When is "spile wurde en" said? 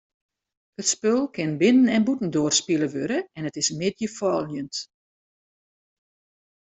2.61-3.47